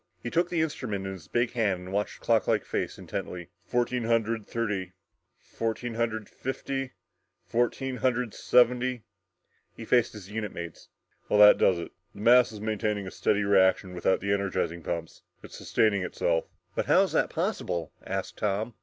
[0.23, 3.51] He took the instrument in his big hand and watched the clocklike face intently."...
[3.71, 4.93] fourteen hundred thirty
[5.37, 6.93] fourteen hundred fifty
[7.45, 9.03] fourteen hundred seventy"
[9.77, 10.89] He faced his unit mates.
[11.29, 11.91] "Well, that does it.
[12.15, 15.21] The mass is maintaining a steady reaction without the energizing pumps.
[15.43, 18.73] It's sustaining itself!" "But how is that possible?" asked Tom.